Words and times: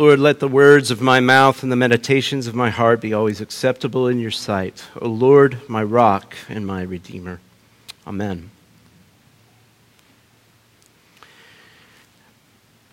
Lord, 0.00 0.18
let 0.18 0.40
the 0.40 0.48
words 0.48 0.90
of 0.90 1.02
my 1.02 1.20
mouth 1.20 1.62
and 1.62 1.70
the 1.70 1.76
meditations 1.76 2.46
of 2.46 2.54
my 2.54 2.70
heart 2.70 3.02
be 3.02 3.12
always 3.12 3.42
acceptable 3.42 4.08
in 4.08 4.18
your 4.18 4.30
sight. 4.30 4.82
O 4.98 5.06
Lord, 5.06 5.58
my 5.68 5.82
rock 5.82 6.34
and 6.48 6.66
my 6.66 6.80
redeemer. 6.80 7.38
Amen. 8.06 8.48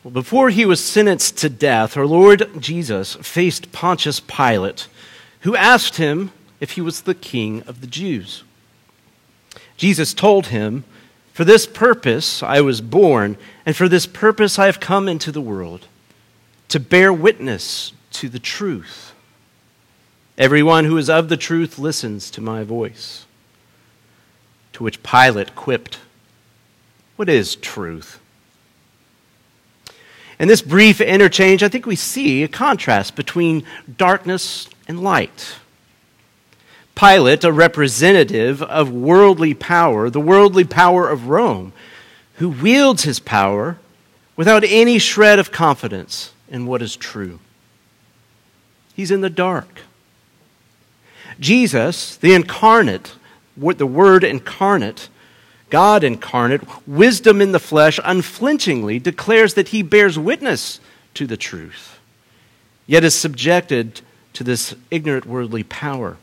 Well, 0.04 0.12
before 0.12 0.50
he 0.50 0.66
was 0.66 0.84
sentenced 0.84 1.38
to 1.38 1.50
death, 1.50 1.96
our 1.96 2.06
Lord 2.06 2.50
Jesus 2.60 3.16
faced 3.16 3.72
Pontius 3.72 4.20
Pilate, 4.20 4.90
who 5.42 5.56
asked 5.56 5.96
him 5.96 6.32
if 6.60 6.72
he 6.72 6.82
was 6.82 7.04
the 7.04 7.16
king 7.16 7.62
of 7.62 7.80
the 7.80 7.88
Jews. 7.88 8.44
Jesus 9.78 10.14
told 10.14 10.48
him, 10.48 10.84
For 11.32 11.46
this 11.46 11.68
purpose 11.68 12.44
I 12.44 12.60
was 12.60 12.82
born, 12.82 13.38
and 13.66 13.78
for 13.78 13.88
this 13.88 14.06
purpose 14.06 14.60
I 14.60 14.66
have 14.66 14.82
come 14.82 15.08
into 15.08 15.32
the 15.32 15.40
world 15.40 15.88
to 16.70 16.80
bear 16.80 17.14
witness 17.14 17.94
to 18.12 18.30
the 18.30 18.40
truth. 18.40 19.14
Everyone 20.38 20.86
who 20.86 20.98
is 20.98 21.10
of 21.10 21.30
the 21.30 21.38
truth 21.38 21.80
listens 21.80 22.30
to 22.32 22.42
my 22.42 22.64
voice. 22.64 23.26
To 24.74 24.84
which 24.84 25.02
Pilate 25.02 25.56
quipped, 25.56 26.00
What 27.16 27.30
is 27.30 27.56
truth? 27.56 28.20
In 30.40 30.48
this 30.48 30.62
brief 30.62 31.02
interchange, 31.02 31.64
I 31.64 31.68
think 31.68 31.88
we 31.88 31.96
see 31.96 32.44
a 32.44 32.48
contrast 32.48 33.16
between 33.16 33.64
darkness 33.98 34.70
and 34.88 35.04
light. 35.04 35.56
Pilate, 36.94 37.44
a 37.44 37.52
representative 37.52 38.62
of 38.62 38.92
worldly 38.92 39.54
power, 39.56 40.10
the 40.10 40.20
worldly 40.20 40.64
power 40.64 41.10
of 41.10 41.28
Rome, 41.28 41.74
who 42.36 42.50
wields 42.50 43.04
his 43.04 43.20
power 43.20 43.78
without 44.36 44.64
any 44.64 45.00
shred 45.00 45.40
of 45.40 45.52
confidence 45.52 46.34
in 46.50 46.66
what 46.66 46.82
is 46.82 46.96
true. 46.96 47.40
He's 48.96 49.12
in 49.12 49.22
the 49.22 49.30
dark. 49.30 49.82
Jesus, 51.40 52.16
the 52.16 52.34
incarnate, 52.34 53.14
the 53.56 53.86
Word 53.86 54.24
incarnate, 54.24 55.10
God 55.70 56.04
incarnate, 56.04 56.62
wisdom 56.88 57.42
in 57.42 57.52
the 57.52 57.60
flesh, 57.60 58.00
unflinchingly 58.04 59.00
declares 59.00 59.54
that 59.56 59.70
he 59.70 59.84
bears 59.84 60.18
witness 60.18 60.80
to 61.14 61.28
the 61.28 61.38
truth, 61.38 62.00
yet 62.86 63.04
is 63.04 63.14
subjected 63.14 64.02
to 64.34 64.44
this 64.44 64.76
ignorant 64.90 65.26
worldly 65.26 65.64
power. 65.64 66.18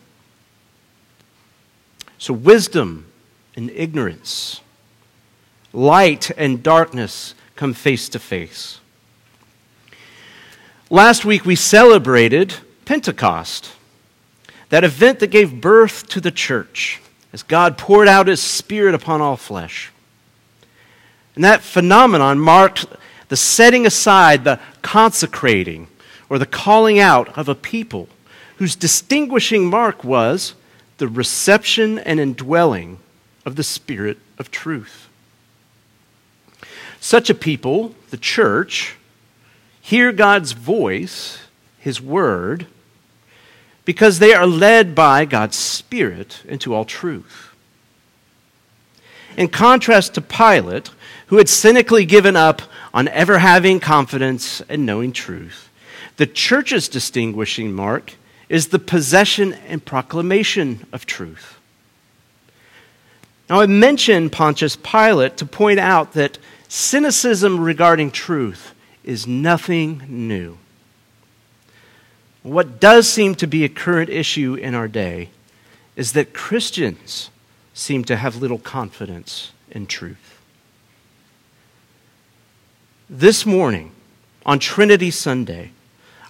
So, 2.17 2.33
wisdom 2.33 3.07
and 3.55 3.71
ignorance, 3.71 4.61
light 5.73 6.31
and 6.39 6.63
darkness 6.63 7.35
come 7.57 7.75
face 7.75 8.09
to 8.11 8.19
face. 8.19 8.81
Last 10.91 11.25
week 11.25 11.47
we 11.47 11.57
celebrated 11.57 12.55
Pentecost, 12.85 13.73
that 14.69 14.85
event 14.85 15.19
that 15.21 15.29
gave 15.29 15.61
birth 15.61 16.07
to 16.09 16.21
the 16.21 16.31
church 16.31 17.01
as 17.33 17.43
God 17.43 17.79
poured 17.79 18.07
out 18.07 18.27
his 18.27 18.43
Spirit 18.43 18.95
upon 18.95 19.23
all 19.23 19.39
flesh. 19.39 19.91
And 21.35 21.43
that 21.43 21.63
phenomenon 21.63 22.39
marked 22.39 22.85
the 23.29 23.37
setting 23.37 23.87
aside, 23.87 24.45
the 24.45 24.61
consecrating, 24.83 25.89
or 26.29 26.39
the 26.39 26.47
calling 26.47 26.99
out 26.99 27.37
of 27.37 27.49
a 27.49 27.55
people 27.55 28.09
whose 28.59 28.77
distinguishing 28.77 29.65
mark 29.65 30.05
was 30.05 30.55
the 30.99 31.09
reception 31.09 31.99
and 31.99 32.21
indwelling 32.21 32.99
of 33.47 33.57
the 33.57 33.65
Spirit 33.65 34.19
of 34.39 34.51
truth. 34.51 35.09
Such 37.01 37.31
a 37.31 37.35
people, 37.35 37.95
the 38.11 38.17
church, 38.19 38.97
hear 39.85 40.13
God's 40.13 40.53
voice, 40.53 41.41
His 41.79 42.01
word, 42.01 42.67
because 43.85 44.19
they 44.19 44.33
are 44.33 44.47
led 44.47 44.95
by 44.95 45.27
God's 45.27 45.59
Spirit 45.59 46.41
into 46.49 46.73
all 46.73 46.87
truth. 46.87 47.55
In 49.37 49.49
contrast 49.49 50.15
to 50.15 50.23
Pilate, 50.23 50.91
who 51.27 51.37
had 51.37 51.51
cynically 51.51 52.07
given 52.07 52.35
up 52.35 52.63
on 52.95 53.09
ever 53.09 53.37
having 53.37 53.79
confidence 53.79 54.63
and 54.71 54.87
knowing 54.87 55.13
truth, 55.13 55.69
the 56.17 56.27
church's 56.27 56.89
distinguishing 56.89 57.71
mark 57.71 58.15
is 58.49 58.69
the 58.69 58.79
possession 58.79 59.53
and 59.69 59.85
proclamation 59.85 60.87
of 60.95 61.05
truth. 61.05 61.59
Now, 63.51 63.61
I 63.61 63.67
mentioned 63.67 64.33
Pontius 64.33 64.77
Pilate 64.77 65.37
to 65.37 65.45
point 65.45 65.79
out 65.79 66.15
that 66.15 66.39
cynicism 66.69 67.61
regarding 67.61 68.11
truth 68.11 68.74
is 69.05 69.27
nothing 69.27 70.03
new. 70.09 70.59
What 72.43 72.81
does 72.81 73.09
seem 73.09 73.35
to 73.37 73.47
be 73.47 73.65
a 73.65 73.69
current 73.69 74.11
issue 74.11 74.55
in 74.55 74.75
our 74.75 74.89
day 74.89 75.31
is 75.97 76.13
that 76.13 76.35
Christians 76.35 77.31
seem 77.73 78.05
to 78.05 78.17
have 78.17 78.37
little 78.37 78.59
confidence 78.59 79.53
in 79.71 79.87
truth. 79.87 80.39
This 83.09 83.45
morning, 83.45 83.93
on 84.47 84.59
Trinity 84.59 85.11
Sunday, 85.11 85.71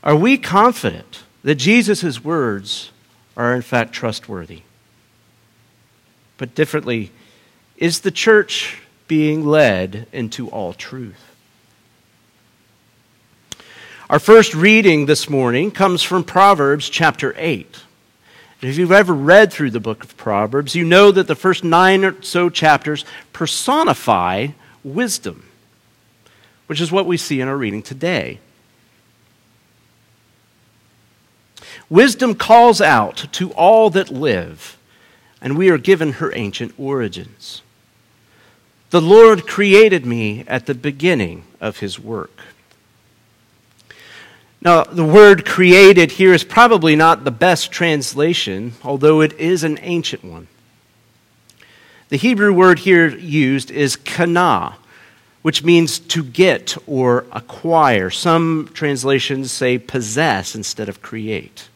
are 0.03 0.17
we 0.17 0.39
confident 0.39 1.23
that 1.43 1.57
Jesus' 1.57 2.23
words 2.23 2.91
are 3.37 3.55
in 3.55 3.63
fact 3.63 3.93
trustworthy? 3.93 4.63
But 6.37 6.55
differently, 6.55 7.11
is 7.77 8.01
the 8.01 8.11
church 8.11 8.83
being 9.09 9.47
led 9.47 10.07
into 10.13 10.49
all 10.49 10.73
truth? 10.73 11.34
Our 14.11 14.19
first 14.19 14.55
reading 14.55 15.07
this 15.07 15.31
morning 15.31 15.71
comes 15.71 16.03
from 16.03 16.25
Proverbs 16.25 16.91
chapter 16.91 17.35
8. 17.39 17.81
if 18.61 18.77
you've 18.77 18.93
ever 18.93 19.15
read 19.15 19.51
through 19.51 19.71
the 19.71 19.81
book 19.81 20.05
of 20.05 20.15
Proverbs, 20.19 20.75
you 20.75 20.85
know 20.85 21.11
that 21.11 21.27
the 21.27 21.35
first 21.35 21.65
nine 21.65 22.05
or 22.05 22.21
so 22.21 22.51
chapters 22.51 23.07
personify 23.33 24.49
wisdom, 24.83 25.47
which 26.67 26.83
is 26.83 26.93
what 26.93 27.07
we 27.07 27.17
see 27.17 27.41
in 27.41 27.49
our 27.49 27.57
reading 27.57 27.81
today. 27.81 28.41
Wisdom 31.89 32.35
calls 32.35 32.83
out 32.83 33.27
to 33.33 33.53
all 33.53 33.89
that 33.89 34.11
live, 34.11 34.77
and 35.41 35.57
we 35.57 35.71
are 35.71 35.79
given 35.79 36.13
her 36.13 36.31
ancient 36.37 36.75
origins. 36.79 37.63
The 38.91 39.01
Lord 39.01 39.47
created 39.47 40.05
me 40.05 40.45
at 40.47 40.67
the 40.67 40.75
beginning 40.75 41.45
of 41.59 41.79
his 41.79 41.99
work. 41.99 42.41
Now, 44.65 44.85
the 44.85 45.05
word 45.05 45.45
created 45.45 46.13
here 46.13 46.33
is 46.33 46.43
probably 46.43 46.97
not 46.97 47.25
the 47.25 47.31
best 47.31 47.71
translation, 47.71 48.73
although 48.83 49.21
it 49.21 49.35
is 49.35 49.63
an 49.63 49.79
ancient 49.83 50.25
one. 50.25 50.49
The 52.09 52.17
Hebrew 52.17 52.51
word 52.51 52.79
here 52.79 53.09
used 53.09 53.71
is 53.71 53.95
kana, 53.95 54.77
which 55.43 55.63
means 55.63 55.99
to 55.99 56.25
get 56.25 56.79
or 56.87 57.27
acquire. 57.31 58.09
Some 58.09 58.71
translations 58.73 59.53
say 59.53 59.77
possess 59.77 60.55
instead 60.55 60.89
of 60.89 61.03
create. 61.03 61.69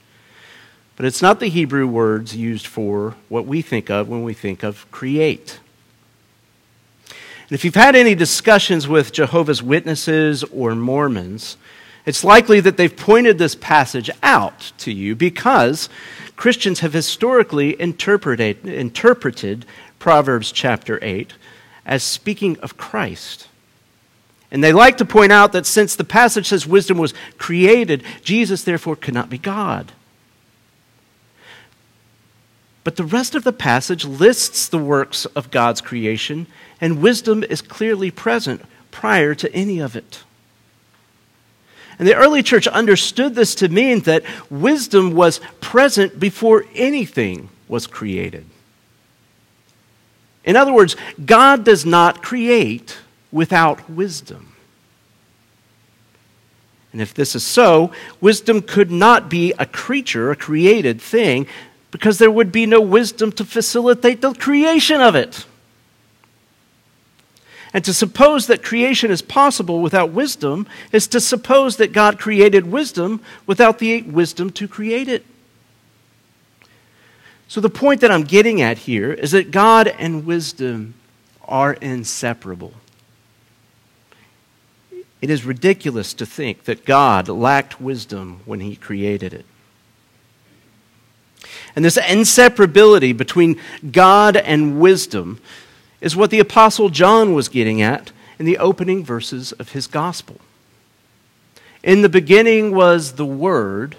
But 0.96 1.04
it's 1.04 1.20
not 1.20 1.40
the 1.40 1.48
Hebrew 1.48 1.86
words 1.86 2.34
used 2.34 2.66
for 2.66 3.16
what 3.28 3.44
we 3.44 3.60
think 3.60 3.90
of 3.90 4.08
when 4.08 4.24
we 4.24 4.32
think 4.32 4.62
of 4.62 4.90
create. 4.90 5.60
And 7.10 7.52
if 7.52 7.66
you've 7.66 7.74
had 7.74 7.94
any 7.94 8.14
discussions 8.14 8.88
with 8.88 9.12
Jehovah's 9.12 9.62
Witnesses 9.62 10.42
or 10.44 10.74
Mormons, 10.74 11.58
it's 12.08 12.24
likely 12.24 12.58
that 12.60 12.78
they've 12.78 12.96
pointed 12.96 13.36
this 13.36 13.54
passage 13.54 14.08
out 14.22 14.72
to 14.78 14.90
you 14.90 15.14
because 15.14 15.90
Christians 16.36 16.80
have 16.80 16.94
historically 16.94 17.78
interpreted, 17.78 18.66
interpreted 18.66 19.66
Proverbs 19.98 20.50
chapter 20.50 20.98
8 21.02 21.34
as 21.84 22.02
speaking 22.02 22.58
of 22.60 22.78
Christ. 22.78 23.48
And 24.50 24.64
they 24.64 24.72
like 24.72 24.96
to 24.96 25.04
point 25.04 25.32
out 25.32 25.52
that 25.52 25.66
since 25.66 25.96
the 25.96 26.02
passage 26.02 26.48
says 26.48 26.66
wisdom 26.66 26.96
was 26.96 27.12
created, 27.36 28.02
Jesus 28.22 28.64
therefore 28.64 28.96
could 28.96 29.12
not 29.12 29.28
be 29.28 29.36
God. 29.36 29.92
But 32.84 32.96
the 32.96 33.04
rest 33.04 33.34
of 33.34 33.44
the 33.44 33.52
passage 33.52 34.06
lists 34.06 34.66
the 34.66 34.78
works 34.78 35.26
of 35.26 35.50
God's 35.50 35.82
creation, 35.82 36.46
and 36.80 37.02
wisdom 37.02 37.44
is 37.44 37.60
clearly 37.60 38.10
present 38.10 38.62
prior 38.90 39.34
to 39.34 39.52
any 39.52 39.78
of 39.78 39.94
it. 39.94 40.22
And 41.98 42.06
the 42.06 42.14
early 42.14 42.42
church 42.42 42.66
understood 42.68 43.34
this 43.34 43.54
to 43.56 43.68
mean 43.68 44.00
that 44.00 44.22
wisdom 44.50 45.14
was 45.14 45.40
present 45.60 46.20
before 46.20 46.64
anything 46.74 47.48
was 47.66 47.86
created. 47.86 48.46
In 50.44 50.56
other 50.56 50.72
words, 50.72 50.96
God 51.24 51.64
does 51.64 51.84
not 51.84 52.22
create 52.22 52.98
without 53.32 53.90
wisdom. 53.90 54.54
And 56.92 57.02
if 57.02 57.12
this 57.12 57.34
is 57.34 57.44
so, 57.44 57.92
wisdom 58.20 58.62
could 58.62 58.90
not 58.90 59.28
be 59.28 59.52
a 59.58 59.66
creature, 59.66 60.30
a 60.30 60.36
created 60.36 61.02
thing, 61.02 61.46
because 61.90 62.18
there 62.18 62.30
would 62.30 62.50
be 62.50 62.64
no 62.64 62.80
wisdom 62.80 63.32
to 63.32 63.44
facilitate 63.44 64.20
the 64.20 64.32
creation 64.34 65.00
of 65.00 65.14
it. 65.14 65.44
And 67.72 67.84
to 67.84 67.92
suppose 67.92 68.46
that 68.46 68.62
creation 68.62 69.10
is 69.10 69.20
possible 69.20 69.82
without 69.82 70.10
wisdom 70.10 70.66
is 70.90 71.06
to 71.08 71.20
suppose 71.20 71.76
that 71.76 71.92
God 71.92 72.18
created 72.18 72.70
wisdom 72.70 73.20
without 73.46 73.78
the 73.78 74.02
wisdom 74.02 74.50
to 74.52 74.66
create 74.66 75.08
it. 75.08 75.24
So, 77.46 77.60
the 77.60 77.70
point 77.70 78.02
that 78.02 78.10
I'm 78.10 78.24
getting 78.24 78.60
at 78.60 78.78
here 78.78 79.12
is 79.12 79.30
that 79.32 79.50
God 79.50 79.88
and 79.88 80.26
wisdom 80.26 80.94
are 81.44 81.72
inseparable. 81.74 82.74
It 85.20 85.30
is 85.30 85.44
ridiculous 85.44 86.14
to 86.14 86.26
think 86.26 86.64
that 86.64 86.84
God 86.84 87.28
lacked 87.28 87.80
wisdom 87.80 88.40
when 88.44 88.60
he 88.60 88.76
created 88.76 89.34
it. 89.34 89.46
And 91.74 91.84
this 91.84 91.98
inseparability 91.98 93.16
between 93.16 93.60
God 93.90 94.36
and 94.36 94.80
wisdom 94.80 95.40
is 96.00 96.16
what 96.16 96.30
the 96.30 96.38
Apostle 96.40 96.88
John 96.88 97.34
was 97.34 97.48
getting 97.48 97.82
at 97.82 98.12
in 98.38 98.46
the 98.46 98.58
opening 98.58 99.04
verses 99.04 99.52
of 99.52 99.72
his 99.72 99.86
gospel. 99.86 100.40
In 101.82 102.02
the 102.02 102.08
beginning 102.08 102.74
was 102.74 103.12
the 103.12 103.26
Word, 103.26 103.96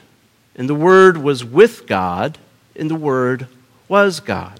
and 0.56 0.69
the 0.69 0.75
Word 0.75 1.18
was 1.18 1.44
with 1.44 1.88
God, 1.88 2.38
and 2.75 2.90
the 2.90 2.96
Word 2.96 3.48
was 3.88 4.19
God. 4.19 4.60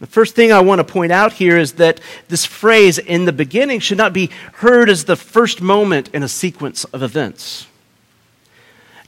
The 0.00 0.06
first 0.08 0.34
thing 0.34 0.50
I 0.50 0.60
want 0.60 0.80
to 0.80 0.84
point 0.84 1.12
out 1.12 1.34
here 1.34 1.56
is 1.56 1.74
that 1.74 2.00
this 2.26 2.44
phrase, 2.44 2.98
in 2.98 3.24
the 3.24 3.32
beginning, 3.32 3.78
should 3.78 3.98
not 3.98 4.12
be 4.12 4.30
heard 4.54 4.88
as 4.88 5.04
the 5.04 5.14
first 5.14 5.62
moment 5.62 6.08
in 6.12 6.24
a 6.24 6.28
sequence 6.28 6.82
of 6.86 7.04
events. 7.04 7.68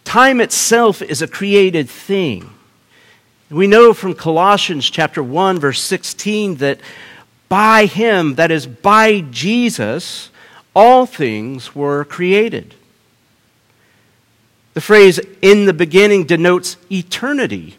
Time 0.05 0.41
itself 0.41 1.03
is 1.03 1.21
a 1.21 1.27
created 1.27 1.91
thing. 1.91 2.51
We 3.51 3.67
know 3.67 3.93
from 3.93 4.15
Colossians 4.15 4.89
chapter 4.89 5.23
1 5.23 5.59
verse 5.59 5.81
16 5.81 6.57
that 6.57 6.81
by 7.49 7.87
him 7.87 8.37
that 8.37 8.51
is 8.51 8.67
by 8.67 9.21
Jesus 9.21 10.31
all 10.75 11.07
things 11.07 11.75
were 11.75 12.05
created. 12.05 12.75
The 14.73 14.81
phrase 14.81 15.21
in 15.41 15.67
the 15.67 15.73
beginning 15.73 16.25
denotes 16.25 16.77
eternity 16.91 17.77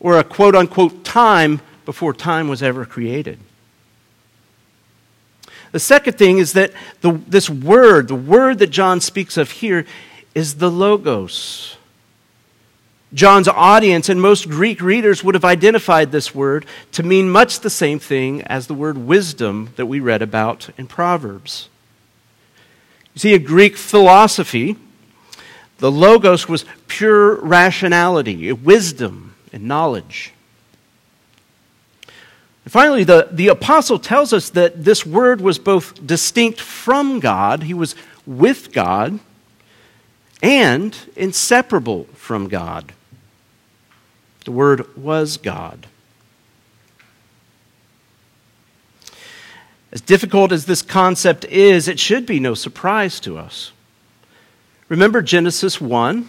or 0.00 0.18
a 0.18 0.24
quote 0.24 0.56
unquote 0.56 1.04
time 1.04 1.60
before 1.84 2.12
time 2.12 2.48
was 2.48 2.62
ever 2.62 2.84
created. 2.84 3.38
The 5.72 5.80
second 5.80 6.18
thing 6.18 6.38
is 6.38 6.52
that 6.52 6.72
the, 7.00 7.12
this 7.26 7.50
word, 7.50 8.08
the 8.08 8.14
word 8.14 8.58
that 8.60 8.68
John 8.68 9.00
speaks 9.00 9.36
of 9.36 9.50
here, 9.50 9.86
is 10.34 10.56
the 10.56 10.70
Logos. 10.70 11.76
John's 13.14 13.46
audience 13.46 14.08
and 14.08 14.20
most 14.20 14.50
Greek 14.50 14.80
readers 14.80 15.22
would 15.22 15.36
have 15.36 15.44
identified 15.44 16.10
this 16.10 16.34
word 16.34 16.66
to 16.92 17.04
mean 17.04 17.30
much 17.30 17.60
the 17.60 17.70
same 17.70 18.00
thing 18.00 18.42
as 18.42 18.66
the 18.66 18.74
word 18.74 18.98
wisdom 18.98 19.70
that 19.76 19.86
we 19.86 20.00
read 20.00 20.20
about 20.20 20.68
in 20.76 20.88
Proverbs. 20.88 21.68
You 23.14 23.20
see, 23.20 23.34
in 23.34 23.44
Greek 23.44 23.76
philosophy, 23.76 24.76
the 25.78 25.92
Logos 25.92 26.48
was 26.48 26.64
pure 26.88 27.36
rationality, 27.36 28.52
wisdom, 28.52 29.36
and 29.52 29.68
knowledge. 29.68 30.32
And 32.64 32.72
finally, 32.72 33.04
the, 33.04 33.28
the 33.30 33.48
apostle 33.48 34.00
tells 34.00 34.32
us 34.32 34.50
that 34.50 34.84
this 34.84 35.06
word 35.06 35.40
was 35.40 35.60
both 35.60 36.04
distinct 36.04 36.60
from 36.60 37.20
God, 37.20 37.62
he 37.62 37.74
was 37.74 37.94
with 38.26 38.72
God, 38.72 39.20
and 40.42 40.96
inseparable 41.14 42.04
from 42.14 42.48
God. 42.48 42.92
The 44.44 44.52
Word 44.52 44.96
was 44.96 45.36
God. 45.36 45.86
As 49.92 50.00
difficult 50.00 50.52
as 50.52 50.66
this 50.66 50.82
concept 50.82 51.44
is, 51.44 51.88
it 51.88 52.00
should 52.00 52.26
be 52.26 52.40
no 52.40 52.54
surprise 52.54 53.20
to 53.20 53.38
us. 53.38 53.72
Remember 54.88 55.22
Genesis 55.22 55.80
1, 55.80 56.28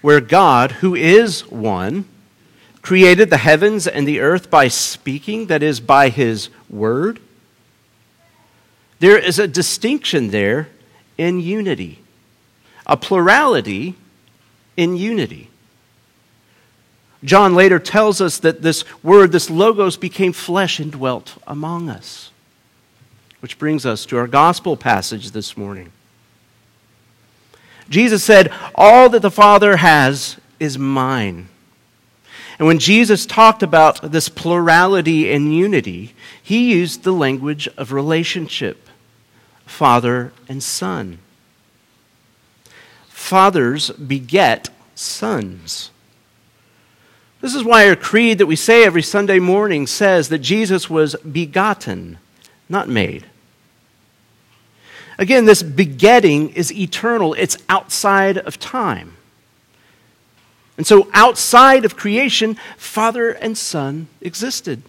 where 0.00 0.20
God, 0.20 0.72
who 0.72 0.94
is 0.94 1.46
one, 1.50 2.06
created 2.82 3.30
the 3.30 3.36
heavens 3.38 3.86
and 3.86 4.08
the 4.08 4.20
earth 4.20 4.50
by 4.50 4.68
speaking, 4.68 5.46
that 5.46 5.62
is, 5.62 5.80
by 5.80 6.08
his 6.08 6.48
word? 6.68 7.20
There 9.00 9.18
is 9.18 9.38
a 9.38 9.46
distinction 9.46 10.30
there 10.30 10.68
in 11.18 11.40
unity 11.40 12.00
a 12.86 12.96
plurality 12.96 13.94
in 14.76 14.96
unity. 14.96 15.48
John 17.24 17.54
later 17.54 17.78
tells 17.78 18.20
us 18.20 18.38
that 18.38 18.62
this 18.62 18.84
word, 19.02 19.32
this 19.32 19.48
logos, 19.48 19.96
became 19.96 20.32
flesh 20.32 20.78
and 20.78 20.92
dwelt 20.92 21.36
among 21.46 21.88
us. 21.88 22.30
Which 23.40 23.58
brings 23.58 23.86
us 23.86 24.06
to 24.06 24.18
our 24.18 24.26
gospel 24.26 24.76
passage 24.76 25.30
this 25.30 25.56
morning. 25.56 25.90
Jesus 27.88 28.22
said, 28.22 28.52
All 28.74 29.08
that 29.10 29.22
the 29.22 29.30
Father 29.30 29.76
has 29.78 30.38
is 30.60 30.78
mine. 30.78 31.48
And 32.58 32.68
when 32.68 32.78
Jesus 32.78 33.26
talked 33.26 33.62
about 33.62 34.12
this 34.12 34.28
plurality 34.28 35.32
and 35.32 35.54
unity, 35.54 36.14
he 36.42 36.72
used 36.72 37.02
the 37.02 37.12
language 37.12 37.68
of 37.76 37.92
relationship 37.92 38.88
father 39.66 40.32
and 40.46 40.62
son 40.62 41.18
fathers 43.24 43.90
beget 43.92 44.68
sons. 44.94 45.90
This 47.44 47.54
is 47.54 47.62
why 47.62 47.86
our 47.86 47.94
creed 47.94 48.38
that 48.38 48.46
we 48.46 48.56
say 48.56 48.86
every 48.86 49.02
Sunday 49.02 49.38
morning 49.38 49.86
says 49.86 50.30
that 50.30 50.38
Jesus 50.38 50.88
was 50.88 51.14
begotten, 51.16 52.16
not 52.70 52.88
made. 52.88 53.26
Again, 55.18 55.44
this 55.44 55.62
begetting 55.62 56.48
is 56.54 56.72
eternal, 56.72 57.34
it's 57.34 57.58
outside 57.68 58.38
of 58.38 58.58
time. 58.58 59.18
And 60.78 60.86
so, 60.86 61.10
outside 61.12 61.84
of 61.84 61.98
creation, 61.98 62.56
Father 62.78 63.32
and 63.32 63.58
Son 63.58 64.08
existed. 64.22 64.80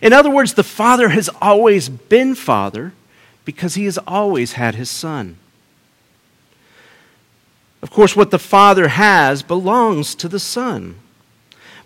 In 0.00 0.12
other 0.12 0.30
words, 0.30 0.54
the 0.54 0.62
Father 0.62 1.08
has 1.08 1.28
always 1.42 1.88
been 1.88 2.36
Father 2.36 2.92
because 3.44 3.74
he 3.74 3.86
has 3.86 3.98
always 4.06 4.52
had 4.52 4.76
his 4.76 4.88
Son. 4.88 5.36
Of 7.82 7.90
course, 7.90 8.14
what 8.14 8.30
the 8.30 8.38
Father 8.38 8.86
has 8.86 9.42
belongs 9.42 10.14
to 10.14 10.28
the 10.28 10.38
Son. 10.38 10.94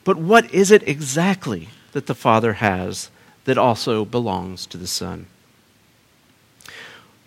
But 0.04 0.16
what 0.16 0.52
is 0.52 0.70
it 0.70 0.86
exactly 0.88 1.68
that 1.92 2.06
the 2.06 2.14
Father 2.14 2.54
has 2.54 3.10
that 3.44 3.58
also 3.58 4.04
belongs 4.04 4.66
to 4.66 4.76
the 4.76 4.86
Son? 4.86 5.26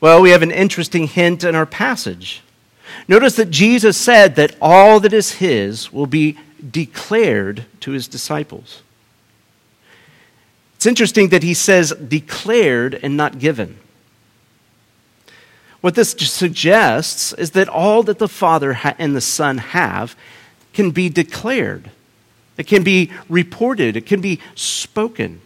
Well, 0.01 0.21
we 0.21 0.31
have 0.31 0.41
an 0.43 0.51
interesting 0.51 1.07
hint 1.07 1.43
in 1.43 1.55
our 1.55 1.65
passage. 1.65 2.41
Notice 3.07 3.35
that 3.37 3.49
Jesus 3.49 3.97
said 3.97 4.35
that 4.35 4.55
all 4.61 4.99
that 4.99 5.13
is 5.13 5.33
His 5.33 5.91
will 5.91 6.05
be 6.05 6.37
declared 6.71 7.65
to 7.81 7.91
His 7.91 8.07
disciples. 8.07 8.81
It's 10.75 10.85
interesting 10.85 11.29
that 11.29 11.43
He 11.43 11.53
says 11.53 11.91
declared 11.91 12.99
and 13.01 13.15
not 13.15 13.39
given. 13.39 13.79
What 15.81 15.95
this 15.95 16.11
suggests 16.11 17.31
is 17.33 17.51
that 17.51 17.69
all 17.69 18.03
that 18.03 18.19
the 18.19 18.27
Father 18.27 18.77
and 18.97 19.15
the 19.15 19.21
Son 19.21 19.59
have 19.59 20.15
can 20.73 20.91
be 20.91 21.09
declared, 21.09 21.91
it 22.57 22.67
can 22.67 22.83
be 22.83 23.11
reported, 23.29 23.97
it 23.97 24.05
can 24.05 24.21
be 24.21 24.39
spoken. 24.55 25.41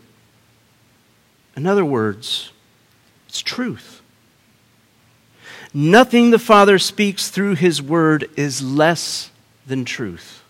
In 1.56 1.66
other 1.66 1.86
words, 1.86 2.52
it's 3.28 3.42
truth. 3.42 4.02
Nothing 5.74 6.32
the 6.32 6.40
Father 6.40 6.80
speaks 6.80 7.30
through 7.30 7.56
His 7.56 7.82
Word 7.82 8.30
is 8.36 8.62
less 8.62 9.30
than 9.68 9.86
truth. 9.86 10.44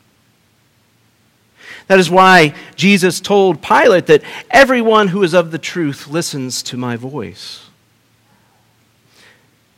That 1.87 1.99
is 1.99 2.09
why 2.09 2.53
Jesus 2.75 3.19
told 3.19 3.61
Pilate 3.61 4.05
that 4.05 4.23
everyone 4.51 5.07
who 5.07 5.23
is 5.23 5.33
of 5.33 5.51
the 5.51 5.57
truth 5.57 6.07
listens 6.07 6.61
to 6.63 6.77
my 6.77 6.95
voice. 6.95 7.65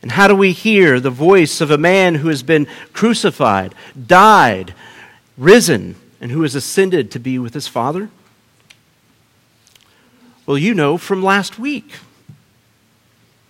And 0.02 0.12
how 0.12 0.28
do 0.28 0.34
we 0.34 0.52
hear 0.52 1.00
the 1.00 1.10
voice 1.10 1.60
of 1.60 1.70
a 1.70 1.78
man 1.78 2.16
who 2.16 2.28
has 2.28 2.42
been 2.42 2.66
crucified, 2.92 3.74
died, 4.06 4.74
risen, 5.38 5.94
and 6.22 6.30
who 6.30 6.42
has 6.42 6.54
ascended 6.54 7.10
to 7.10 7.18
be 7.18 7.36
with 7.38 7.52
his 7.52 7.66
Father? 7.66 8.08
Well, 10.46 10.56
you 10.56 10.72
know 10.72 10.96
from 10.96 11.22
last 11.22 11.58
week. 11.58 11.92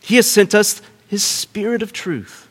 He 0.00 0.16
has 0.16 0.28
sent 0.28 0.54
us 0.54 0.80
his 1.06 1.22
Spirit 1.22 1.82
of 1.82 1.92
truth. 1.92 2.48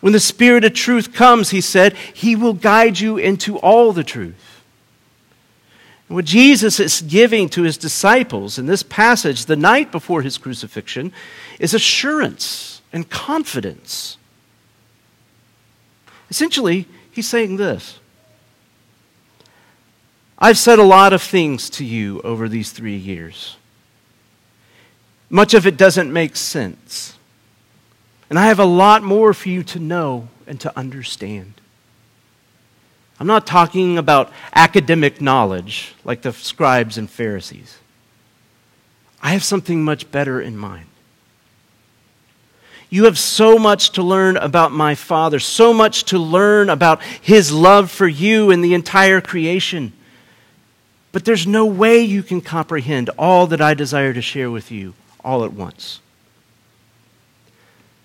When 0.00 0.14
the 0.14 0.20
Spirit 0.20 0.64
of 0.64 0.72
truth 0.72 1.12
comes, 1.12 1.50
he 1.50 1.60
said, 1.60 1.94
he 2.14 2.34
will 2.34 2.54
guide 2.54 2.98
you 2.98 3.18
into 3.18 3.58
all 3.58 3.92
the 3.92 4.02
truth. 4.02 4.62
What 6.08 6.24
Jesus 6.24 6.80
is 6.80 7.02
giving 7.02 7.48
to 7.50 7.62
his 7.62 7.76
disciples 7.76 8.58
in 8.58 8.66
this 8.66 8.82
passage 8.82 9.44
the 9.44 9.56
night 9.56 9.92
before 9.92 10.22
his 10.22 10.38
crucifixion 10.38 11.12
is 11.58 11.74
assurance 11.74 12.82
and 12.92 13.08
confidence. 13.08 14.16
Essentially, 16.30 16.86
he's 17.10 17.28
saying 17.28 17.56
this 17.56 17.98
I've 20.38 20.58
said 20.58 20.78
a 20.78 20.84
lot 20.84 21.12
of 21.12 21.22
things 21.22 21.70
to 21.70 21.84
you 21.84 22.20
over 22.22 22.48
these 22.48 22.70
three 22.70 22.96
years. 22.96 23.56
Much 25.30 25.54
of 25.54 25.66
it 25.66 25.76
doesn't 25.76 26.12
make 26.12 26.36
sense. 26.36 27.16
And 28.28 28.38
I 28.38 28.46
have 28.46 28.58
a 28.58 28.64
lot 28.64 29.02
more 29.02 29.32
for 29.32 29.48
you 29.48 29.62
to 29.64 29.78
know 29.78 30.28
and 30.46 30.60
to 30.60 30.76
understand. 30.78 31.54
I'm 33.20 33.26
not 33.26 33.46
talking 33.46 33.96
about 33.96 34.32
academic 34.54 35.20
knowledge 35.20 35.94
like 36.04 36.22
the 36.22 36.32
scribes 36.32 36.98
and 36.98 37.08
Pharisees. 37.08 37.78
I 39.22 39.30
have 39.30 39.44
something 39.44 39.82
much 39.84 40.10
better 40.10 40.40
in 40.40 40.56
mind. 40.56 40.86
You 42.90 43.04
have 43.04 43.18
so 43.18 43.58
much 43.58 43.90
to 43.92 44.02
learn 44.02 44.36
about 44.36 44.72
my 44.72 44.94
Father, 44.94 45.38
so 45.38 45.72
much 45.72 46.04
to 46.06 46.18
learn 46.18 46.68
about 46.70 47.02
His 47.02 47.50
love 47.50 47.90
for 47.90 48.06
you 48.06 48.50
and 48.50 48.62
the 48.62 48.74
entire 48.74 49.20
creation. 49.20 49.92
But 51.14 51.24
there's 51.24 51.46
no 51.46 51.64
way 51.64 52.00
you 52.00 52.24
can 52.24 52.40
comprehend 52.40 53.08
all 53.16 53.46
that 53.46 53.60
I 53.60 53.74
desire 53.74 54.12
to 54.12 54.20
share 54.20 54.50
with 54.50 54.72
you 54.72 54.94
all 55.24 55.44
at 55.44 55.52
once. 55.52 56.00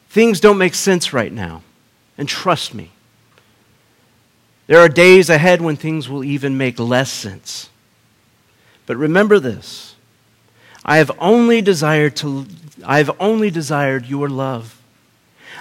Things 0.09 0.39
don't 0.39 0.59
make 0.59 0.75
sense 0.75 1.11
right 1.11 1.33
now, 1.33 1.63
and 2.19 2.29
trust 2.29 2.75
me. 2.75 2.91
There 4.67 4.77
are 4.77 4.87
days 4.87 5.27
ahead 5.27 5.59
when 5.59 5.75
things 5.75 6.07
will 6.07 6.23
even 6.23 6.55
make 6.55 6.77
less 6.77 7.09
sense. 7.09 7.71
But 8.85 8.97
remember 8.97 9.39
this 9.39 9.95
I 10.85 10.97
have 10.97 11.09
only 11.17 11.63
desired 11.63 12.15
to 12.17 12.45
I 12.85 12.99
have 12.99 13.09
only 13.19 13.49
desired 13.49 14.05
your 14.05 14.29
love. 14.29 14.78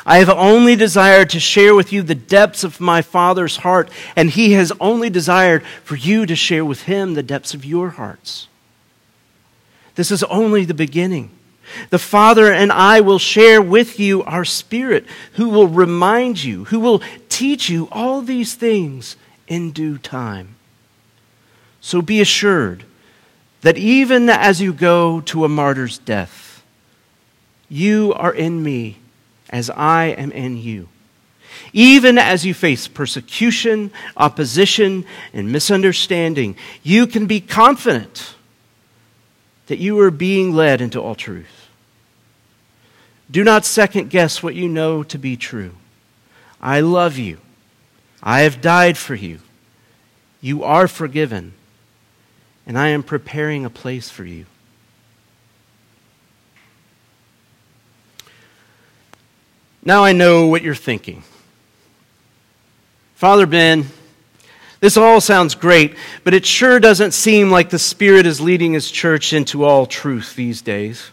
I 0.09 0.21
have 0.21 0.31
only 0.31 0.75
desired 0.75 1.29
to 1.31 1.39
share 1.39 1.75
with 1.75 1.93
you 1.93 2.01
the 2.03 2.15
depths 2.15 2.65
of 2.65 2.81
my 2.81 3.03
Father's 3.03 3.59
heart, 3.59 3.91
and 4.17 4.31
He 4.31 4.55
has 4.55 4.73
only 4.81 5.11
desired 5.11 5.63
for 5.85 5.97
you 5.97 6.25
to 6.25 6.35
share 6.35 6.65
with 6.65 6.85
Him 6.85 7.13
the 7.13 7.23
depths 7.23 7.53
of 7.53 7.63
your 7.63 7.91
hearts. 7.91 8.49
This 9.97 10.11
is 10.11 10.23
only 10.25 10.65
the 10.65 10.73
beginning. 10.73 11.31
The 11.91 11.99
Father 11.99 12.51
and 12.51 12.73
I 12.73 13.03
will 13.03 13.19
share 13.19 13.61
with 13.61 14.01
you 14.01 14.23
our 14.23 14.47
Spirit, 14.47 15.05
who 15.35 15.51
will 15.51 15.69
remind 15.69 16.43
you, 16.43 16.65
who 16.65 16.81
will 16.81 17.03
teach 17.29 17.69
you 17.69 17.87
all 17.93 18.23
these 18.23 18.55
things 18.55 19.15
in 19.47 19.73
due 19.73 19.99
time. 19.99 20.55
So 21.83 22.01
be 22.01 22.23
assured 22.23 22.85
that 23.61 23.77
even 23.77 24.31
as 24.31 24.59
you 24.63 24.73
go 24.73 25.21
to 25.21 25.45
a 25.45 25.51
martyr's 25.51 25.99
death, 25.99 26.65
you 27.69 28.15
are 28.17 28.33
in 28.33 28.63
me 28.63 28.97
as 29.51 29.71
I 29.71 30.07
am 30.07 30.33
in 30.33 30.57
you. 30.57 30.89
Even 31.73 32.19
as 32.19 32.45
you 32.45 32.55
face 32.55 32.89
persecution, 32.89 33.91
opposition, 34.17 35.05
and 35.33 35.51
misunderstanding, 35.51 36.57
you 36.83 37.07
can 37.07 37.27
be 37.27 37.41
confident 37.41 38.35
that 39.67 39.79
you 39.79 39.99
are 40.01 40.11
being 40.11 40.55
led 40.55 40.81
into 40.81 41.01
all 41.01 41.15
truth. 41.15 41.69
Do 43.31 43.45
not 43.45 43.65
second 43.65 44.09
guess 44.09 44.43
what 44.43 44.55
you 44.55 44.69
know 44.69 45.03
to 45.05 45.19
be 45.19 45.37
true. 45.37 45.75
I 46.61 46.81
love 46.81 47.19
you. 47.19 47.39
I 48.23 48.41
have 48.41 48.61
died 48.61 48.97
for 48.97 49.15
you. 49.15 49.41
You 50.41 50.65
are 50.65 50.89
forgiven 50.89 51.53
and 52.69 52.79
I 52.79 52.89
am 52.89 53.03
preparing 53.03 53.65
a 53.65 53.71
place 53.71 54.11
for 54.11 54.25
you. 54.25 54.45
Now 59.89 60.05
I 60.05 60.13
know 60.13 60.49
what 60.49 60.61
you're 60.61 60.75
thinking. 60.75 61.23
Father 63.15 63.47
Ben, 63.47 63.87
this 64.81 64.99
all 64.99 65.19
sounds 65.19 65.55
great, 65.55 65.95
but 66.25 66.35
it 66.35 66.45
sure 66.45 66.79
doesn't 66.79 67.13
seem 67.13 67.51
like 67.51 67.71
the 67.71 67.79
Spirit 67.79 68.27
is 68.27 68.39
leading 68.39 68.75
His 68.75 68.91
church 68.91 69.33
into 69.33 69.65
all 69.65 69.87
truth 69.87 70.37
these 70.37 70.61
days. 70.61 71.11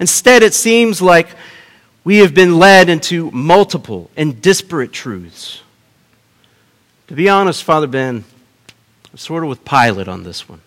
Instead, 0.00 0.42
it 0.42 0.54
seems 0.54 1.02
like 1.02 1.28
we 2.02 2.16
have 2.16 2.32
been 2.32 2.58
led 2.58 2.88
into 2.88 3.30
multiple 3.30 4.10
and 4.16 4.40
disparate 4.40 4.92
truths. 4.94 5.60
To 7.08 7.14
be 7.14 7.28
honest, 7.28 7.62
Father 7.62 7.88
Ben, 7.88 8.24
I'm 9.10 9.18
sort 9.18 9.42
of 9.42 9.50
with 9.50 9.66
Pilate 9.66 10.08
on 10.08 10.22
this 10.22 10.48
one. 10.48 10.62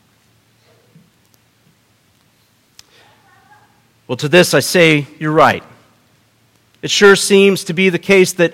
Well, 4.07 4.17
to 4.17 4.29
this 4.29 4.53
I 4.53 4.59
say, 4.59 5.07
you're 5.17 5.31
right. 5.31 5.63
It 6.85 6.91
sure 6.91 7.15
seems 7.15 7.63
to 7.63 7.73
be 7.73 7.89
the 7.89 7.97
case 7.97 8.33
that 8.33 8.53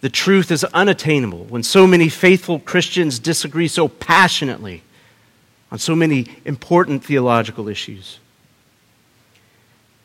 the 0.00 0.08
truth 0.08 0.52
is 0.52 0.62
unattainable 0.62 1.42
when 1.46 1.64
so 1.64 1.88
many 1.88 2.08
faithful 2.08 2.60
Christians 2.60 3.18
disagree 3.18 3.66
so 3.66 3.88
passionately 3.88 4.84
on 5.72 5.80
so 5.80 5.96
many 5.96 6.28
important 6.44 7.04
theological 7.04 7.68
issues. 7.68 8.20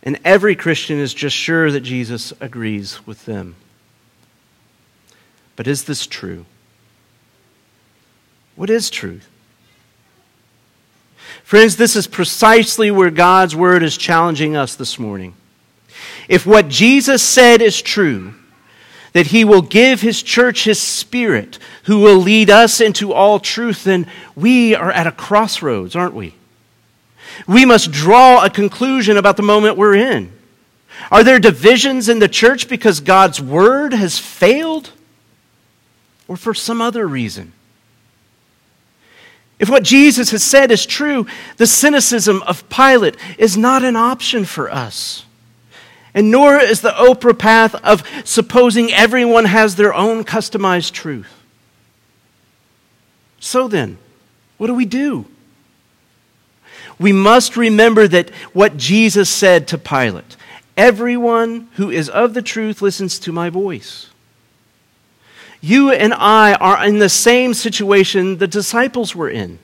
And 0.02 0.20
every 0.26 0.56
Christian 0.56 0.98
is 0.98 1.14
just 1.14 1.36
sure 1.36 1.70
that 1.70 1.82
Jesus 1.82 2.34
agrees 2.40 3.06
with 3.06 3.26
them. 3.26 3.56
But 5.56 5.68
is 5.68 5.84
this 5.84 6.08
true? 6.08 6.48
What 8.56 8.72
is 8.72 8.90
truth? 8.90 9.30
Friends, 11.44 11.76
this 11.76 11.96
is 11.96 12.08
precisely 12.08 12.90
where 12.90 13.12
God's 13.12 13.56
word 13.56 13.84
is 13.84 13.96
challenging 13.96 14.56
us 14.56 14.74
this 14.74 14.98
morning. 14.98 15.36
If 16.30 16.46
what 16.46 16.70
Jesus 16.70 17.24
said 17.24 17.62
is 17.62 17.82
true, 17.82 18.36
that 19.14 19.28
he 19.28 19.44
will 19.44 19.64
give 19.64 20.00
his 20.00 20.22
church 20.22 20.64
his 20.64 20.80
spirit 20.80 21.58
who 21.86 22.00
will 22.00 22.18
lead 22.18 22.52
us 22.52 22.80
into 22.80 23.12
all 23.12 23.40
truth, 23.40 23.84
then 23.84 24.08
we 24.36 24.76
are 24.76 24.92
at 24.92 25.08
a 25.08 25.12
crossroads, 25.12 25.96
aren't 25.96 26.14
we? 26.14 26.36
We 27.48 27.66
must 27.66 27.92
draw 27.92 28.46
a 28.46 28.50
conclusion 28.50 29.18
about 29.18 29.38
the 29.38 29.44
moment 29.44 29.76
we're 29.76 29.96
in. 29.96 30.32
Are 31.12 31.24
there 31.24 31.40
divisions 31.40 32.10
in 32.10 32.20
the 32.20 32.28
church 32.28 32.70
because 32.70 33.00
God's 33.00 33.42
word 33.42 33.94
has 33.94 34.20
failed? 34.20 34.92
Or 36.28 36.38
for 36.38 36.54
some 36.54 36.80
other 36.80 37.08
reason? 37.08 37.54
If 39.58 39.68
what 39.68 39.84
Jesus 39.84 40.30
has 40.30 40.44
said 40.44 40.70
is 40.70 40.86
true, 40.86 41.26
the 41.58 41.66
cynicism 41.66 42.44
of 42.44 42.70
Pilate 42.70 43.18
is 43.40 43.58
not 43.58 43.84
an 43.84 43.96
option 43.96 44.46
for 44.46 44.72
us. 44.72 45.26
And 46.20 46.32
nor 46.32 46.58
is 46.58 46.82
the 46.82 46.92
Oprah 46.92 47.40
path 47.40 47.76
of 47.76 48.04
supposing 48.26 48.92
everyone 48.92 49.46
has 49.46 49.78
their 49.78 49.94
own 49.94 50.26
customized 50.26 50.92
truth. 50.92 51.32
So 53.40 53.70
then, 53.70 53.98
what 54.58 54.68
do 54.68 54.74
we 54.74 54.84
do? 54.84 55.28
We 57.00 57.14
must 57.14 57.56
remember 57.56 58.06
that 58.10 58.32
what 58.52 58.76
Jesus 58.76 59.30
said 59.30 59.66
to 59.70 59.78
Pilate 59.78 60.36
everyone 60.76 61.70
who 61.76 61.90
is 61.90 62.10
of 62.10 62.34
the 62.34 62.42
truth 62.42 62.82
listens 62.82 63.18
to 63.20 63.32
my 63.32 63.50
voice. 63.50 64.10
You 65.62 65.90
and 65.90 66.14
I 66.14 66.56
are 66.56 66.86
in 66.86 67.00
the 67.00 67.08
same 67.08 67.54
situation 67.54 68.40
the 68.40 68.48
disciples 68.48 69.16
were 69.16 69.30
in. 69.30 69.58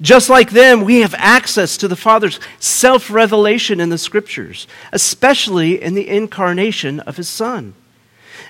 Just 0.00 0.30
like 0.30 0.50
them, 0.50 0.82
we 0.84 1.00
have 1.00 1.14
access 1.18 1.76
to 1.78 1.88
the 1.88 1.96
Father's 1.96 2.38
self 2.60 3.10
revelation 3.10 3.80
in 3.80 3.88
the 3.88 3.98
Scriptures, 3.98 4.68
especially 4.92 5.82
in 5.82 5.94
the 5.94 6.08
incarnation 6.08 7.00
of 7.00 7.16
His 7.16 7.28
Son. 7.28 7.74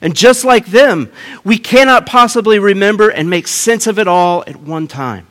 And 0.00 0.14
just 0.14 0.45
like 0.45 0.67
them, 0.67 1.11
we 1.45 1.59
cannot 1.59 2.07
possibly 2.07 2.59
remember 2.59 3.09
and 3.09 3.31
make 3.31 3.49
sense 3.49 3.87
of 3.87 3.99
it 3.99 4.07
all 4.07 4.45
at 4.47 4.57
one 4.57 4.87
time. 4.87 5.26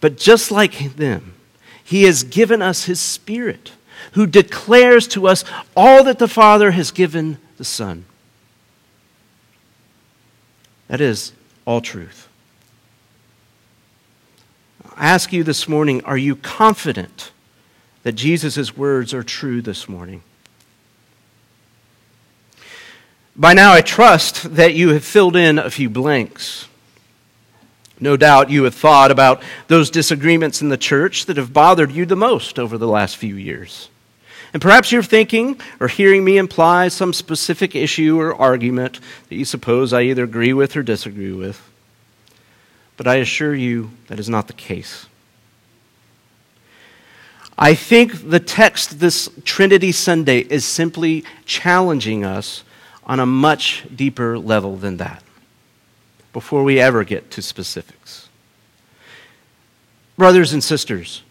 But 0.00 0.18
just 0.18 0.50
like 0.50 0.96
them, 0.96 1.34
He 1.84 2.02
has 2.02 2.24
given 2.24 2.60
us 2.60 2.84
His 2.84 3.00
Spirit, 3.00 3.70
who 4.12 4.26
declares 4.26 5.06
to 5.08 5.28
us 5.28 5.44
all 5.76 6.02
that 6.04 6.18
the 6.18 6.28
Father 6.28 6.72
has 6.72 6.90
given 6.90 7.38
the 7.56 7.64
Son. 7.64 8.04
That 10.88 11.00
is 11.00 11.32
all 11.64 11.80
truth. 11.80 12.28
I 14.96 15.06
ask 15.06 15.32
you 15.32 15.42
this 15.42 15.68
morning 15.68 16.04
are 16.04 16.16
you 16.16 16.36
confident 16.36 17.32
that 18.04 18.12
Jesus' 18.12 18.76
words 18.76 19.12
are 19.12 19.24
true 19.24 19.60
this 19.60 19.88
morning? 19.88 20.22
By 23.36 23.54
now, 23.54 23.72
I 23.72 23.80
trust 23.80 24.54
that 24.54 24.74
you 24.74 24.90
have 24.90 25.04
filled 25.04 25.34
in 25.34 25.58
a 25.58 25.70
few 25.70 25.90
blanks. 25.90 26.68
No 27.98 28.16
doubt 28.16 28.50
you 28.50 28.62
have 28.64 28.74
thought 28.76 29.10
about 29.10 29.42
those 29.66 29.90
disagreements 29.90 30.62
in 30.62 30.68
the 30.68 30.76
church 30.76 31.26
that 31.26 31.36
have 31.36 31.52
bothered 31.52 31.90
you 31.90 32.06
the 32.06 32.14
most 32.14 32.60
over 32.60 32.78
the 32.78 32.86
last 32.86 33.16
few 33.16 33.34
years. 33.34 33.88
And 34.52 34.62
perhaps 34.62 34.92
you're 34.92 35.02
thinking 35.02 35.60
or 35.80 35.88
hearing 35.88 36.24
me 36.24 36.38
imply 36.38 36.86
some 36.86 37.12
specific 37.12 37.74
issue 37.74 38.20
or 38.20 38.32
argument 38.32 39.00
that 39.28 39.34
you 39.34 39.44
suppose 39.44 39.92
I 39.92 40.02
either 40.02 40.22
agree 40.22 40.52
with 40.52 40.76
or 40.76 40.84
disagree 40.84 41.32
with. 41.32 41.60
But 42.96 43.06
I 43.06 43.16
assure 43.16 43.54
you 43.54 43.90
that 44.06 44.18
is 44.18 44.28
not 44.28 44.46
the 44.46 44.52
case. 44.52 45.06
I 47.56 47.74
think 47.74 48.30
the 48.30 48.40
text 48.40 48.98
this 48.98 49.28
Trinity 49.44 49.92
Sunday 49.92 50.40
is 50.40 50.64
simply 50.64 51.24
challenging 51.46 52.24
us 52.24 52.64
on 53.04 53.20
a 53.20 53.26
much 53.26 53.84
deeper 53.94 54.38
level 54.38 54.76
than 54.76 54.96
that 54.96 55.22
before 56.32 56.64
we 56.64 56.80
ever 56.80 57.04
get 57.04 57.30
to 57.32 57.42
specifics. 57.42 58.28
Brothers 60.16 60.52
and 60.52 60.62
sisters, 60.62 61.22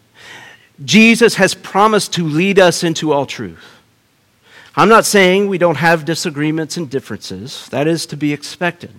Jesus 0.84 1.34
has 1.36 1.54
promised 1.54 2.12
to 2.14 2.26
lead 2.26 2.58
us 2.58 2.82
into 2.82 3.12
all 3.12 3.26
truth. 3.26 3.64
I'm 4.76 4.88
not 4.88 5.04
saying 5.04 5.48
we 5.48 5.58
don't 5.58 5.76
have 5.76 6.04
disagreements 6.04 6.76
and 6.76 6.90
differences. 6.90 7.68
That 7.68 7.86
is 7.86 8.06
to 8.06 8.16
be 8.16 8.32
expected, 8.32 8.90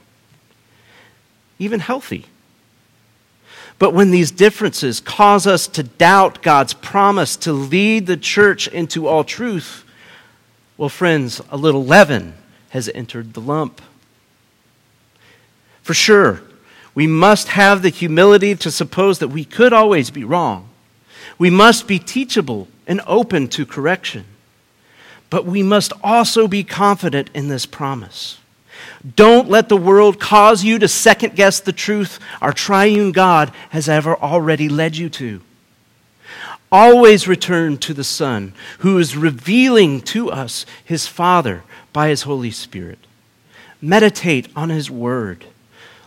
even 1.60 1.80
healthy. 1.80 2.28
But 3.78 3.94
when 3.94 4.12
these 4.12 4.32
differences 4.32 5.00
cause 5.00 5.46
us 5.46 5.68
to 5.68 5.84
doubt 5.84 6.42
God's 6.42 6.74
promise 6.74 7.36
to 7.38 7.52
lead 7.52 8.08
the 8.08 8.18
church 8.18 8.68
into 8.68 9.08
all 9.08 9.24
truth, 9.24 9.84
well, 10.78 10.90
friends, 10.90 11.42
a 11.50 11.58
little 11.58 11.86
leaven 11.86 12.34
has 12.70 12.90
entered 12.94 13.34
the 13.34 13.42
lump. 13.42 13.82
For 15.82 15.94
sure, 15.94 16.42
we 16.94 17.08
must 17.08 17.50
have 17.50 17.82
the 17.82 17.90
humility 17.90 18.56
to 18.56 18.72
suppose 18.72 19.20
that 19.20 19.28
we 19.28 19.46
could 19.46 19.74
always 19.74 20.10
be 20.10 20.24
wrong. 20.24 20.70
We 21.38 21.50
must 21.50 21.88
be 21.88 22.00
teachable 22.00 22.68
and 22.88 23.02
open 23.06 23.50
to 23.50 23.66
correction. 23.66 24.26
But 25.30 25.46
we 25.46 25.64
must 25.64 25.92
also 26.04 26.48
be 26.48 26.64
confident 26.64 27.30
in 27.34 27.50
this 27.50 27.66
promise. 27.66 28.40
Don't 29.16 29.50
let 29.50 29.70
the 29.70 29.78
world 29.78 30.20
cause 30.20 30.64
you 30.64 30.80
to 30.80 30.88
second 30.88 31.36
guess 31.36 31.60
the 31.60 31.74
truth 31.74 32.20
our 32.42 32.54
triune 32.54 33.12
God 33.12 33.52
has 33.70 33.88
ever 33.88 34.16
already 34.16 34.68
led 34.68 34.96
you 34.96 35.10
to. 35.10 35.42
Always 36.72 37.28
return 37.28 37.78
to 37.80 37.94
the 37.94 38.04
Son, 38.04 38.54
who 38.80 38.98
is 38.98 39.16
revealing 39.16 40.02
to 40.02 40.32
us 40.32 40.66
his 40.84 41.06
Father 41.06 41.64
by 41.94 42.10
his 42.10 42.24
Holy 42.24 42.50
Spirit. 42.50 42.98
Meditate 43.80 44.50
on 44.56 44.70
his 44.70 44.90
word. 44.90 45.46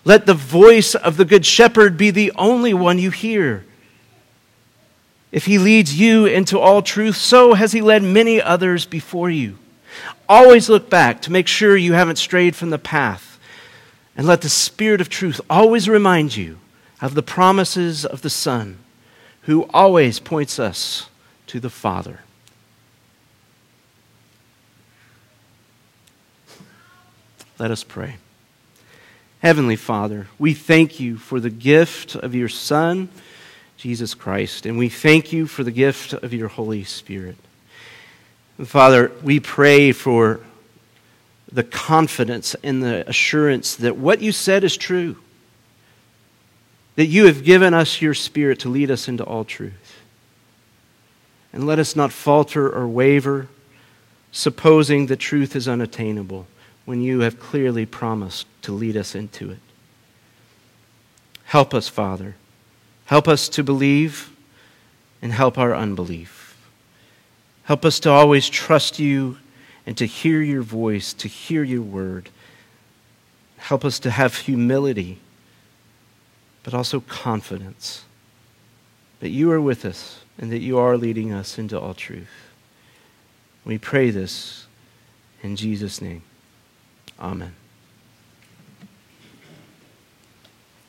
Let 0.05 0.26
the 0.26 0.35
voice 0.35 0.95
of 0.95 1.17
the 1.17 1.25
Good 1.25 1.47
Shepherd 1.47 1.97
be 1.97 2.11
the 2.11 2.33
only 2.35 2.75
one 2.75 2.99
you 2.99 3.11
hear. 3.11 3.64
If 5.31 5.45
he 5.45 5.59
leads 5.59 5.99
you 5.99 6.26
into 6.26 6.59
all 6.59 6.83
truth, 6.83 7.17
so 7.17 7.55
has 7.55 7.73
he 7.73 7.81
led 7.81 8.02
many 8.02 8.40
others 8.40 8.87
before 8.87 9.31
you. 9.31 9.59
Always 10.28 10.69
look 10.69 10.90
back 10.90 11.23
to 11.23 11.33
make 11.33 11.49
sure 11.49 11.76
you 11.76 11.95
haven't 11.95 12.17
strayed 12.17 12.55
from 12.55 12.71
the 12.71 12.78
path. 12.78 13.38
And 14.17 14.26
let 14.26 14.40
the 14.40 14.49
Spirit 14.49 15.00
of 15.00 15.09
truth 15.09 15.40
always 15.49 15.88
remind 15.88 16.37
you 16.37 16.59
of 17.00 17.14
the 17.14 17.23
promises 17.23 18.05
of 18.05 18.23
the 18.23 18.31
Son, 18.31 18.78
who 19.43 19.67
always 19.73 20.19
points 20.19 20.59
us 20.59 21.09
to 21.47 21.61
the 21.61 21.71
Father. 21.71 22.21
Let 27.59 27.71
us 27.71 27.85
pray. 27.85 28.17
Heavenly 29.40 29.76
Father, 29.76 30.26
we 30.38 30.52
thank 30.52 30.99
you 30.99 31.17
for 31.17 31.38
the 31.38 31.50
gift 31.50 32.17
of 32.17 32.35
your 32.35 32.49
Son, 32.49 33.09
Jesus 33.76 34.14
Christ, 34.14 34.67
and 34.67 34.76
we 34.76 34.88
thank 34.88 35.33
you 35.33 35.47
for 35.47 35.62
the 35.62 35.71
gift 35.71 36.12
of 36.12 36.33
your 36.33 36.49
Holy 36.49 36.83
Spirit. 36.83 37.37
Father, 38.65 39.12
we 39.23 39.38
pray 39.38 39.93
for 39.93 40.41
the 41.50 41.62
confidence 41.62 42.57
and 42.62 42.83
the 42.83 43.09
assurance 43.09 43.77
that 43.77 43.97
what 43.97 44.21
you 44.21 44.33
said 44.33 44.65
is 44.65 44.77
true, 44.77 45.17
that 46.97 47.07
you 47.07 47.27
have 47.27 47.45
given 47.45 47.73
us 47.73 48.03
your 48.03 48.15
Spirit 48.15 48.59
to 48.61 48.69
lead 48.69 48.91
us 48.91 49.09
into 49.09 49.25
all 49.25 49.45
truth. 49.45 50.00
And 51.53 51.67
let 51.67 51.79
us 51.79 51.97
not 51.97 52.12
falter 52.12 52.69
or 52.69 52.87
waver, 52.87 53.49
supposing 54.33 55.07
the 55.07 55.17
truth 55.17 55.57
is 55.57 55.69
unattainable 55.69 56.47
when 56.85 57.00
you 57.00 57.21
have 57.21 57.41
clearly 57.41 57.87
promised 57.87 58.47
to 58.62 58.73
lead 58.73 58.97
us 58.97 59.15
into 59.15 59.50
it. 59.50 59.61
Help 61.45 61.73
us, 61.73 61.88
Father. 61.88 62.35
Help 63.07 63.27
us 63.27 63.49
to 63.49 63.62
believe 63.62 64.31
and 65.23 65.33
help 65.33 65.57
our 65.57 65.75
unbelief. 65.75 66.38
Help 67.69 67.85
us 67.85 68.01
to 68.01 68.11
always 68.11 68.49
trust 68.49 68.99
you 68.99 69.37
and 69.85 69.95
to 69.99 70.07
hear 70.07 70.41
your 70.41 70.63
voice, 70.63 71.13
to 71.13 71.28
hear 71.28 71.63
your 71.63 71.83
word. 71.83 72.31
Help 73.59 73.85
us 73.85 73.99
to 73.99 74.11
have 74.11 74.35
humility, 74.35 75.19
but 76.63 76.73
also 76.73 77.00
confidence 77.00 78.04
that 79.21 79.28
you 79.28 79.50
are 79.50 79.61
with 79.61 79.85
us 79.85 80.21
and 80.39 80.50
that 80.50 80.61
you 80.61 80.78
are 80.78 80.97
leading 80.97 81.31
us 81.31 81.59
into 81.59 81.78
all 81.78 81.93
truth. 81.93 82.49
We 83.67 83.76
pray 83.76 84.09
this 84.09 84.65
in 85.43 85.54
Jesus' 85.54 86.00
name. 86.00 86.23
Amen. 87.21 87.54